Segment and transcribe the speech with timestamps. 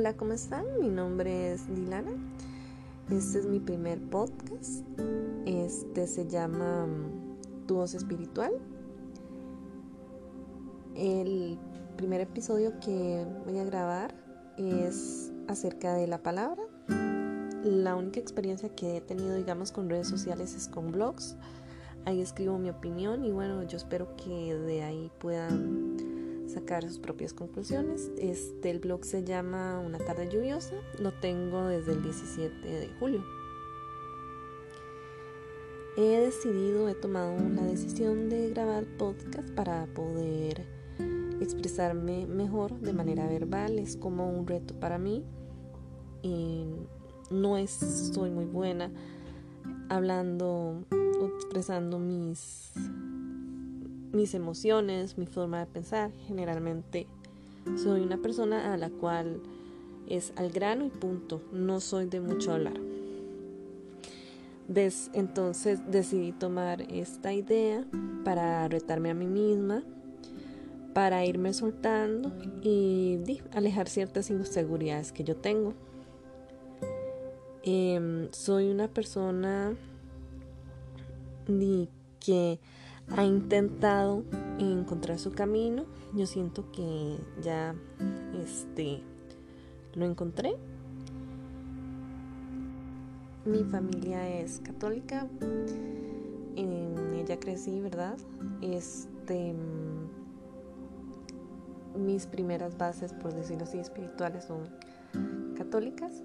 [0.00, 0.64] Hola, ¿cómo están?
[0.80, 2.12] Mi nombre es Dilana.
[3.10, 4.82] Este es mi primer podcast.
[5.44, 8.50] Este se llama mm, Tu voz espiritual.
[10.94, 11.58] El
[11.98, 14.14] primer episodio que voy a grabar
[14.56, 16.62] es acerca de la palabra.
[17.62, 21.36] La única experiencia que he tenido, digamos, con redes sociales es con blogs.
[22.06, 26.09] Ahí escribo mi opinión y bueno, yo espero que de ahí puedan
[26.50, 28.10] sacar sus propias conclusiones.
[28.18, 33.24] Este, el blog se llama Una tarde lluviosa, lo tengo desde el 17 de julio.
[35.96, 40.66] He decidido, he tomado la decisión de grabar podcast para poder
[41.40, 43.78] expresarme mejor de manera verbal.
[43.78, 45.24] Es como un reto para mí.
[46.22, 46.66] Y
[47.30, 47.70] no es,
[48.12, 48.90] soy muy buena
[49.88, 50.84] hablando
[51.20, 52.72] expresando mis
[54.12, 56.10] mis emociones, mi forma de pensar.
[56.26, 57.06] Generalmente
[57.76, 59.40] soy una persona a la cual
[60.08, 61.40] es al grano y punto.
[61.52, 62.80] No soy de mucho hablar.
[65.12, 67.84] entonces decidí tomar esta idea
[68.24, 69.82] para retarme a mí misma,
[70.94, 75.74] para irme soltando y alejar ciertas inseguridades que yo tengo.
[77.62, 79.76] Em, soy una persona
[82.20, 82.58] que
[83.16, 84.24] ha intentado
[84.58, 85.84] encontrar su camino.
[86.14, 87.74] Yo siento que ya
[88.44, 89.02] este
[89.94, 90.56] lo encontré.
[93.44, 95.26] Mi familia es católica.
[96.56, 98.18] En ella crecí, ¿verdad?
[98.60, 99.54] Este
[101.96, 104.68] mis primeras bases, por decirlo así, espirituales son
[105.56, 106.22] católicas.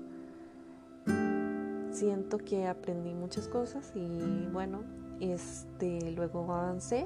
[1.92, 4.84] Siento que aprendí muchas cosas y bueno,
[5.20, 7.06] este, luego avancé.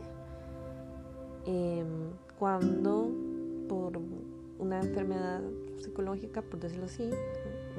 [1.45, 3.11] Em, cuando
[3.67, 3.99] por
[4.59, 5.41] una enfermedad
[5.77, 7.09] psicológica, por decirlo así,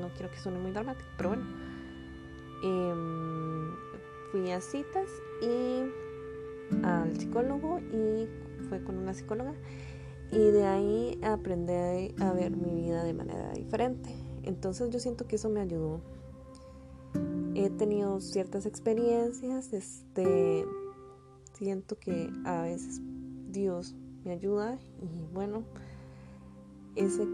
[0.01, 1.45] no quiero que suene muy dramático, pero bueno,
[2.65, 3.75] em,
[4.31, 5.09] fui a citas
[5.43, 5.85] y
[6.85, 8.29] al psicólogo y
[8.69, 9.55] fue con una psicóloga
[10.33, 14.15] y de ahí aprendí a ver mi vida de manera diferente.
[14.43, 16.01] Entonces yo siento que eso me ayudó
[17.55, 20.65] he tenido ciertas experiencias, este,
[21.53, 23.01] siento que a veces
[23.51, 23.95] Dios
[24.25, 25.65] me ayuda y bueno,
[26.97, 27.27] ese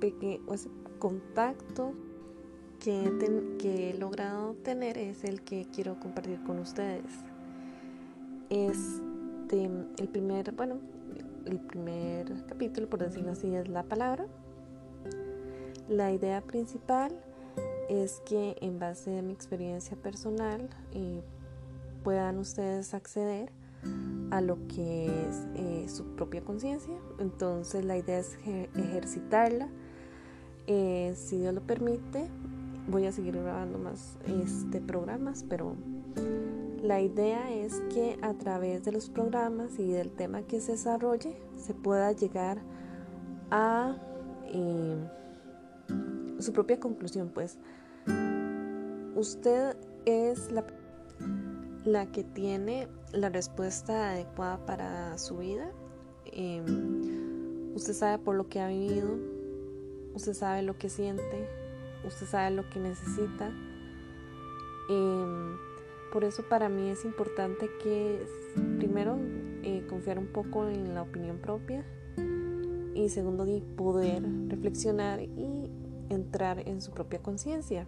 [0.00, 1.94] pequeño, ese contacto
[2.80, 7.12] que, que he logrado tener es el que quiero compartir con ustedes.
[8.50, 9.64] Este,
[9.98, 10.78] el primer, bueno,
[11.46, 14.26] el primer capítulo, por decirlo así, es la palabra.
[15.88, 17.12] La idea principal
[17.92, 21.22] es que en base a mi experiencia personal eh,
[22.02, 23.52] puedan ustedes acceder
[24.30, 26.94] a lo que es eh, su propia conciencia.
[27.18, 28.38] Entonces la idea es
[28.74, 29.68] ejercitarla.
[30.66, 32.28] Eh, si Dios lo permite,
[32.88, 35.76] voy a seguir grabando más este, programas, pero
[36.82, 41.36] la idea es que a través de los programas y del tema que se desarrolle
[41.58, 42.58] se pueda llegar
[43.50, 43.96] a
[46.38, 47.58] su propia conclusión, pues
[49.22, 50.64] usted es la,
[51.84, 55.70] la que tiene la respuesta adecuada para su vida.
[56.26, 59.16] Em, usted sabe por lo que ha vivido,
[60.14, 61.48] usted sabe lo que siente,
[62.04, 63.52] usted sabe lo que necesita.
[64.90, 65.56] Em,
[66.12, 68.26] por eso para mí es importante que
[68.78, 69.16] primero
[69.62, 71.84] eh, confiar un poco en la opinión propia
[72.92, 73.46] y segundo
[73.76, 75.70] poder reflexionar y
[76.08, 77.86] entrar en su propia conciencia.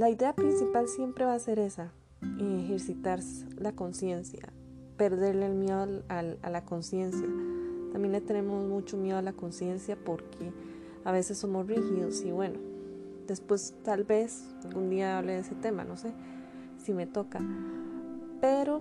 [0.00, 1.92] La idea principal siempre va a ser esa,
[2.38, 3.20] ejercitar
[3.58, 4.48] la conciencia,
[4.96, 7.28] perderle el miedo a la conciencia.
[7.92, 10.54] También le tenemos mucho miedo a la conciencia porque
[11.04, 12.58] a veces somos rígidos y bueno,
[13.26, 16.14] después tal vez algún día hable de ese tema, no sé
[16.82, 17.38] si me toca.
[18.40, 18.80] Pero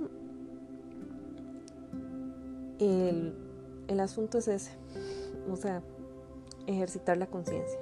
[2.80, 3.34] el,
[3.90, 4.72] el asunto es ese
[5.52, 5.84] o sea,
[6.66, 7.78] ejercitar la conciencia.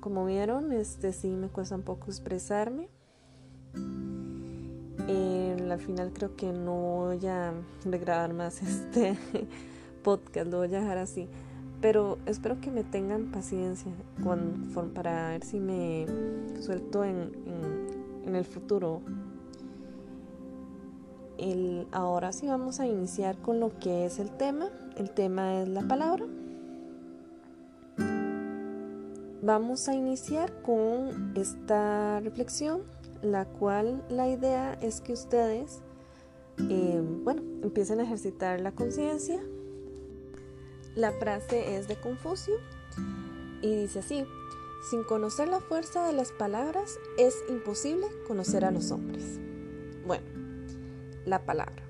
[0.00, 2.88] Como vieron, este sí me cuesta un poco expresarme.
[5.70, 7.52] al final creo que no voy a
[7.84, 9.16] regrabar más este
[10.02, 11.28] podcast, lo voy a dejar así.
[11.80, 13.92] Pero espero que me tengan paciencia
[14.92, 16.06] para ver si me
[16.60, 17.32] suelto en
[18.26, 19.00] el futuro
[21.92, 24.68] ahora sí vamos a iniciar con lo que es el tema.
[24.96, 26.26] El tema es la palabra.
[29.42, 32.82] Vamos a iniciar con esta reflexión,
[33.22, 35.80] la cual la idea es que ustedes,
[36.68, 39.40] eh, bueno, empiecen a ejercitar la conciencia
[40.94, 42.54] La frase es de Confucio
[43.62, 44.26] y dice así,
[44.90, 49.38] sin conocer la fuerza de las palabras es imposible conocer a los hombres.
[50.06, 50.26] Bueno,
[51.24, 51.82] la palabra.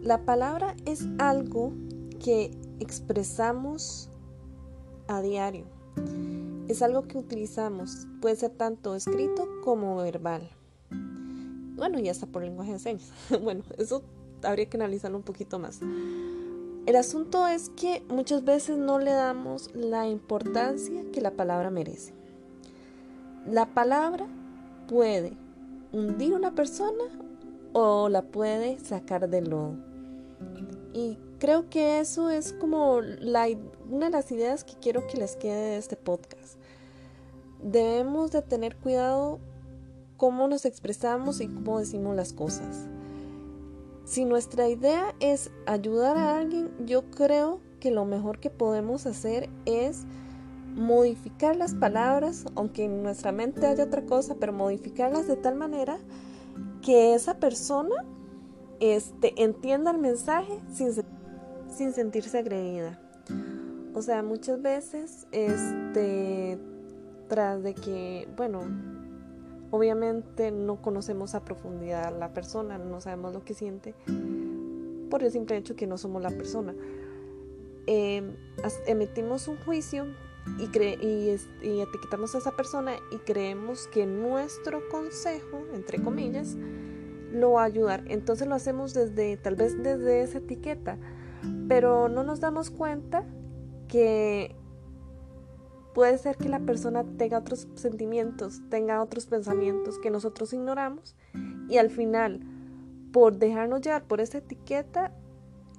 [0.00, 1.72] La palabra es algo
[2.22, 4.10] que expresamos
[5.08, 5.75] a diario.
[6.68, 10.50] Es algo que utilizamos, puede ser tanto escrito como verbal.
[11.76, 13.10] Bueno, y hasta por lenguaje de señas.
[13.42, 14.02] bueno, eso
[14.42, 15.80] habría que analizarlo un poquito más.
[16.86, 22.14] El asunto es que muchas veces no le damos la importancia que la palabra merece.
[23.44, 24.26] La palabra
[24.88, 25.32] puede
[25.92, 27.04] hundir a una persona
[27.72, 29.74] o la puede sacar del lodo.
[30.94, 35.70] Y creo que eso es como una de las ideas que quiero que les quede
[35.70, 36.56] de este podcast.
[37.62, 39.38] Debemos de tener cuidado
[40.16, 42.86] cómo nos expresamos y cómo decimos las cosas.
[44.04, 49.50] Si nuestra idea es ayudar a alguien, yo creo que lo mejor que podemos hacer
[49.64, 50.04] es
[50.74, 55.98] modificar las palabras, aunque en nuestra mente haya otra cosa, pero modificarlas de tal manera
[56.82, 58.04] que esa persona
[58.78, 60.92] este, entienda el mensaje sin,
[61.76, 62.98] sin sentirse agredida.
[63.94, 66.58] O sea, muchas veces, este,
[67.28, 68.62] tras de que, bueno,
[69.70, 73.94] Obviamente no conocemos a profundidad a la persona, no sabemos lo que siente
[75.10, 76.74] por el simple hecho que no somos la persona.
[77.86, 78.36] Em,
[78.86, 80.06] emitimos un juicio
[80.58, 86.56] y, y, etiquetamos a esa persona y creemos que nuestro consejo, entre comillas,
[87.32, 88.04] lo va a ayudar.
[88.08, 90.96] Entonces lo hacemos desde, tal vez desde esa etiqueta,
[91.68, 93.24] pero no nos damos cuenta
[93.88, 94.56] que
[95.96, 101.16] Puede ser que la persona tenga otros sentimientos, tenga otros pensamientos que nosotros ignoramos
[101.70, 102.42] y al final,
[103.14, 105.10] por dejarnos llevar por esa etiqueta,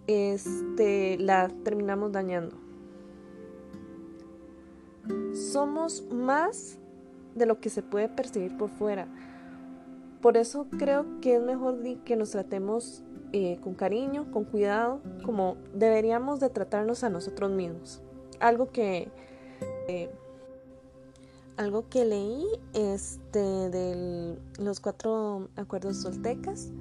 [0.07, 2.57] este, la terminamos dañando.
[5.35, 6.79] Somos más
[7.35, 9.07] de lo que se puede percibir por fuera.
[10.19, 15.57] Por eso creo que es mejor que nos tratemos eh, con cariño, con cuidado, como
[15.73, 18.01] deberíamos de tratarnos a nosotros mismos.
[18.39, 19.09] Algo que
[19.87, 20.09] eh,
[21.57, 26.71] algo que leí este, de los cuatro acuerdos soltecas.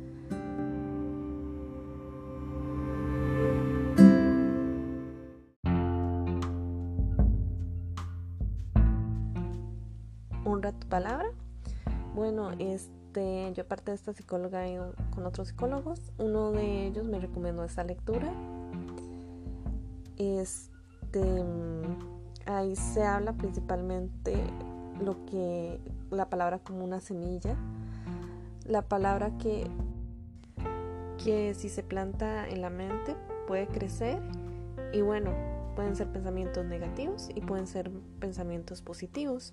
[10.44, 11.30] Honra tu palabra.
[12.14, 12.90] Bueno, este,
[13.54, 16.00] yo aparte de esta psicóloga ido con otros psicólogos.
[16.18, 18.32] Uno de ellos me recomendó esta lectura.
[20.16, 21.44] Este
[22.46, 24.36] Ahí se habla principalmente
[25.00, 25.80] lo que
[26.10, 27.56] la palabra como una semilla,
[28.64, 29.66] la palabra que,
[31.22, 33.16] que si se planta en la mente
[33.48, 34.22] puede crecer
[34.92, 35.32] y bueno,
[35.74, 37.90] pueden ser pensamientos negativos y pueden ser
[38.20, 39.52] pensamientos positivos.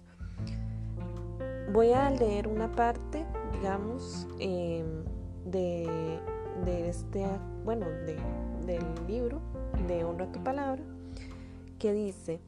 [1.74, 5.04] Voy a leer una parte, digamos, em,
[5.46, 6.20] de,
[6.66, 7.26] de, este,
[7.64, 8.18] bueno, de,
[8.66, 9.42] del libro
[9.88, 10.84] de Honra tu Palabra,
[11.80, 12.40] que dice,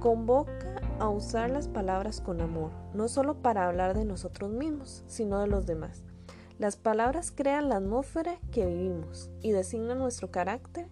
[0.00, 5.40] convoca a usar las palabras con amor, no solo para hablar de nosotros mismos, sino
[5.40, 6.04] de los demás.
[6.58, 10.88] Las palabras crean la atmósfera que vivimos y designan nuestro carácter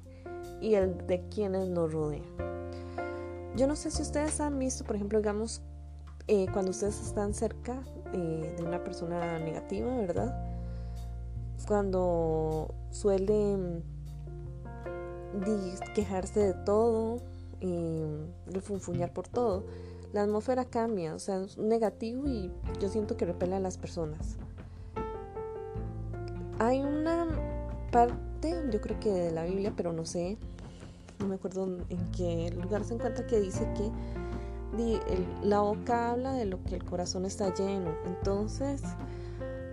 [0.61, 2.25] y el de quienes nos rodean.
[3.55, 5.63] Yo no sé si ustedes han visto, por ejemplo, digamos,
[6.29, 10.49] eh, cuando ustedes están cerca eh, de una persona negativa, ¿verdad?
[11.67, 13.83] Cuando suelen
[15.95, 17.19] quejarse de todo,
[17.63, 18.05] y
[18.47, 19.65] refunfuñar por todo,
[20.13, 22.51] la atmósfera cambia, o sea, es negativo y
[22.81, 24.37] yo siento que repele a las personas.
[26.59, 27.29] Hay una
[27.91, 30.37] parte, yo creo que de la Biblia, pero no sé,
[31.19, 33.91] no me acuerdo en qué lugar se encuentra que dice que
[35.43, 37.95] la boca habla de lo que el corazón está lleno.
[38.07, 38.83] Entonces,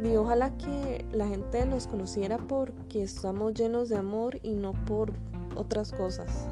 [0.04, 5.12] y ojalá que la gente nos conociera porque estamos llenos de amor y no por
[5.56, 6.48] otras cosas.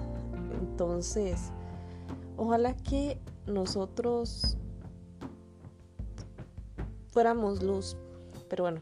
[0.60, 1.51] Entonces,
[2.36, 4.58] ojalá que nosotros
[7.12, 7.96] fuéramos luz,
[8.50, 8.82] pero bueno,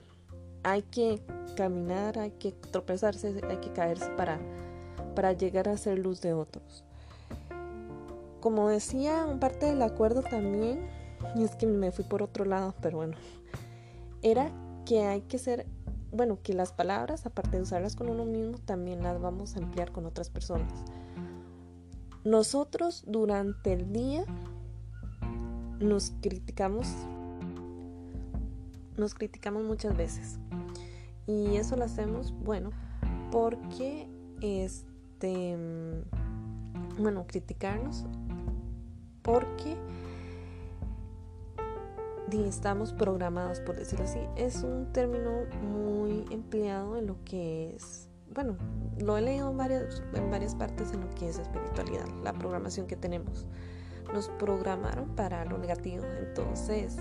[0.63, 1.21] hay que
[1.55, 4.39] caminar, hay que tropezarse, hay que caerse para,
[5.15, 6.84] para llegar a ser luz de otros.
[8.45, 10.87] Como decía, parte del acuerdo también,
[11.35, 13.17] y es que me fui por otro lado, pero bueno,
[14.21, 14.51] era
[14.85, 15.65] que hay que ser,
[16.11, 19.91] bueno, que las palabras, aparte de usarlas con uno mismo, también las vamos a emplear
[19.91, 20.71] con otras personas.
[22.23, 24.25] Nosotros durante el día
[25.79, 26.87] nos criticamos,
[28.95, 30.37] nos criticamos muchas veces.
[31.25, 32.69] Y eso lo hacemos, bueno,
[33.31, 34.07] porque
[34.39, 35.57] este
[36.97, 38.05] bueno, criticarnos
[39.25, 39.75] porque
[42.31, 44.19] estamos programados, por decirlo así.
[44.35, 48.55] Es un término muy empleado en lo que es, bueno,
[48.99, 52.87] lo he leído en varias, en varias partes en lo que es espiritualidad, la programación
[52.87, 53.47] que tenemos.
[54.13, 56.97] Nos programaron para lo negativo, entonces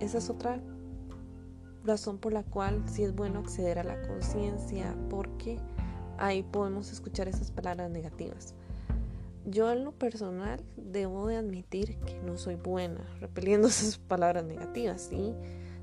[0.00, 0.60] esa es otra
[1.84, 5.58] razón por la cual sí es bueno acceder a la conciencia, porque
[6.18, 8.54] ahí podemos escuchar esas palabras negativas.
[9.46, 15.02] Yo en lo personal debo de admitir que no soy buena repeliendo esas palabras negativas,
[15.02, 15.34] ¿sí?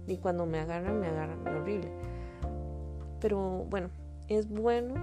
[0.08, 1.92] Y cuando me agarran, me agarran horrible.
[3.20, 3.90] Pero bueno,
[4.28, 4.96] es bueno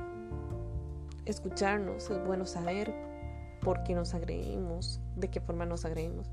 [1.24, 2.92] escucharnos, es bueno saber
[3.60, 6.30] por qué nos agredimos, de qué forma nos agredimos.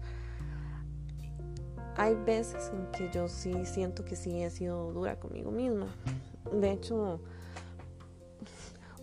[1.97, 5.87] Hay veces en que yo sí siento que sí he sido dura conmigo misma.
[6.51, 7.21] De hecho,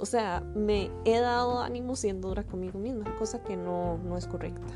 [0.02, 4.26] o sea, me he dado ánimo siendo dura conmigo misma, cosa que no, no es
[4.26, 4.75] correcta.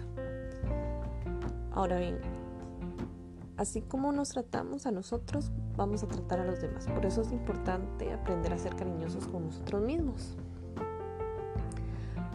[1.72, 2.20] Ahora bien,
[3.56, 6.86] así como nos tratamos a nosotros, vamos a tratar a los demás.
[6.86, 10.36] Por eso es importante aprender a ser cariñosos con nosotros mismos.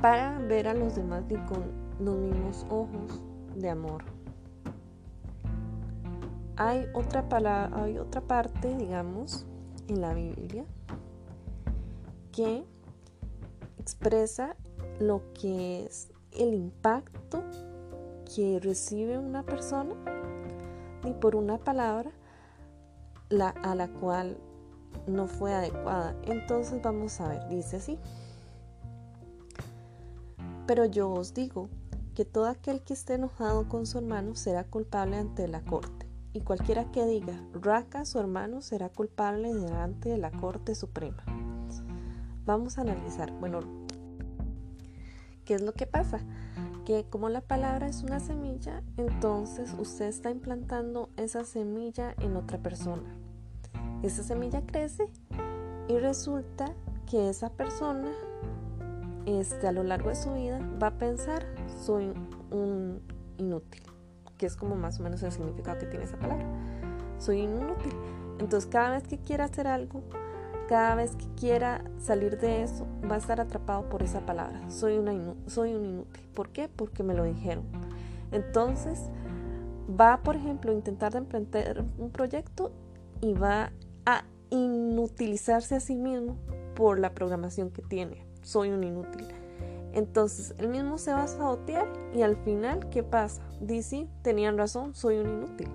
[0.02, 1.64] Para ver a los demás con
[1.98, 3.24] los mismos ojos
[3.56, 4.04] de amor.
[6.58, 9.46] Hay otra, palabra, hay otra parte, digamos,
[9.88, 10.66] en la Biblia
[12.34, 12.66] que
[13.82, 14.56] expresa
[15.00, 17.44] lo que es el impacto
[18.34, 19.96] que recibe una persona
[21.04, 22.12] y por una palabra
[23.30, 24.38] la, a la cual
[25.08, 26.16] no fue adecuada.
[26.24, 28.00] Entonces vamos a ver, dice así.
[30.68, 31.70] Pero yo os digo
[32.16, 36.08] que todo aquel que esté enojado con su hermano será culpable ante la corte.
[36.34, 41.26] Y cualquiera que diga raca su hermano será culpable delante de la Corte Suprema.
[42.46, 43.60] Vamos a analizar, bueno,
[45.46, 46.20] ¿qué es lo que pasa?
[46.86, 52.58] Que como la palabra es una semilla, entonces usted está implantando esa semilla en otra
[52.58, 53.16] persona.
[54.02, 55.08] Esa semilla crece
[55.88, 56.74] y resulta
[57.10, 58.12] que esa persona
[59.26, 61.46] este, a lo largo de su vida va a pensar
[61.84, 62.12] soy
[62.50, 63.02] un
[63.38, 63.84] inútil,
[64.38, 66.48] que es como más o menos el significado que tiene esa palabra.
[67.20, 67.94] Soy inútil.
[68.40, 70.02] Entonces cada vez que quiera hacer algo,
[70.72, 74.72] cada vez que quiera salir de eso, va a estar atrapado por esa palabra.
[74.72, 75.12] Soy, una
[75.48, 76.24] soy un inútil.
[76.34, 76.70] ¿Por qué?
[76.70, 77.66] Porque me lo dijeron.
[78.32, 79.10] Entonces,
[80.00, 82.72] va, por ejemplo, a intentar emprender un proyecto
[83.20, 83.74] y va
[84.06, 86.38] a inutilizarse a sí mismo
[86.74, 88.26] por la programación que tiene.
[88.42, 89.28] Soy un inútil.
[89.92, 93.42] Entonces, él mismo se va a sabotear y al final, ¿qué pasa?
[93.60, 95.68] Dice, tenían razón, soy un inútil.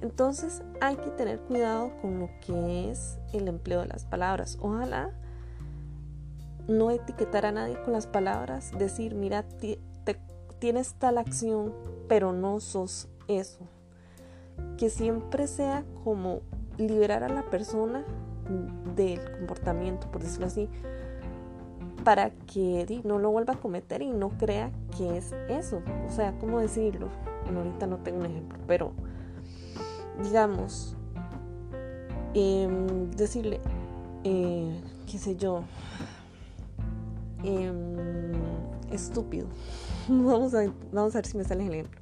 [0.00, 4.58] Entonces hay que tener cuidado con lo que es el empleo de las palabras.
[4.60, 5.10] Ojalá
[6.68, 9.44] no etiquetar a nadie con las palabras, decir, mira,
[10.58, 11.72] tienes tal acción,
[12.08, 13.60] pero no sos eso.
[14.78, 16.40] Que siempre sea como
[16.78, 18.04] liberar a la persona
[18.94, 20.68] del comportamiento, por decirlo así,
[22.04, 25.82] para que no lo vuelva a cometer y no crea que es eso.
[26.06, 27.08] O sea, ¿cómo decirlo?
[27.54, 28.92] Ahorita no tengo un ejemplo, pero
[30.22, 30.96] digamos,
[32.34, 33.60] em, decirle,
[34.24, 34.80] eh,
[35.10, 35.62] qué sé yo,
[37.42, 38.32] em,
[38.90, 39.46] estúpido.
[40.08, 42.00] vamos, a, vamos a ver si me sale el ejemplo.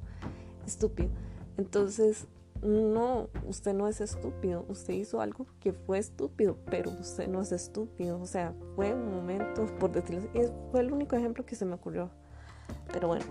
[0.65, 1.09] Estúpido.
[1.57, 2.27] Entonces,
[2.61, 4.65] no, usted no es estúpido.
[4.69, 8.19] Usted hizo algo que fue estúpido, pero usted no es estúpido.
[8.19, 11.75] O sea, fue un momento, por decirlo así, fue el único ejemplo que se me
[11.75, 12.09] ocurrió.
[12.91, 13.25] Pero bueno,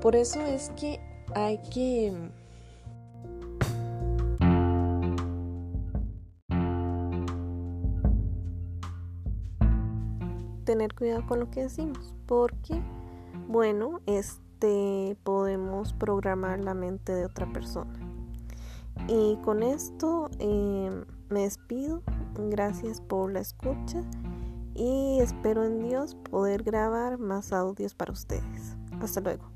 [0.00, 1.00] por eso es que
[1.34, 2.12] hay que
[10.64, 12.80] tener cuidado con lo que decimos, porque,
[13.48, 17.92] bueno, este podemos programar la mente de otra persona.
[19.08, 22.02] Y con esto em, me despido.
[22.36, 24.02] Gracias por la escucha
[24.74, 28.76] y espero en Dios poder grabar más audios para ustedes.
[29.00, 29.53] Hasta luego.